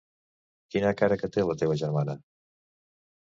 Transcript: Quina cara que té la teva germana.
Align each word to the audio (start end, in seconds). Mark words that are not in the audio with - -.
Quina 0.75 0.93
cara 1.01 1.17
que 1.23 1.29
té 1.35 1.45
la 1.49 1.55
teva 1.63 1.77
germana. 1.81 2.17